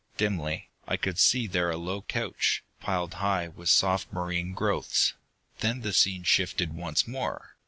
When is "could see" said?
0.97-1.45